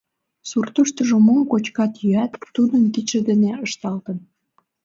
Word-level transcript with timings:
Суртыштыжо 0.49 1.17
мом 1.25 1.41
кочкат-йӱат— 1.51 2.31
тудын 2.55 2.83
кидше 2.93 3.19
дене 3.29 3.51
ышталтын. 3.65 4.17